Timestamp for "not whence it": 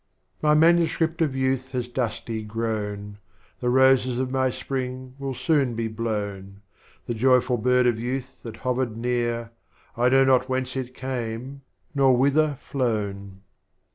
10.23-10.95